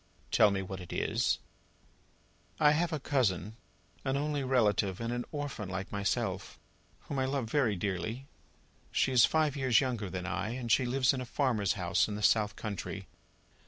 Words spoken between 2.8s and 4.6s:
a cousin, an only